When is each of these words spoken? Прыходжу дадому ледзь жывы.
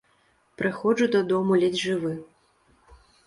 Прыходжу 0.61 1.05
дадому 1.17 1.59
ледзь 1.63 1.81
жывы. 1.89 2.13